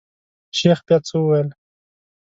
[0.57, 1.49] شيخ بيا څه وويل.